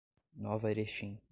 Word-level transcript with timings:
Nova 0.41 0.71
Erechim 0.73 1.21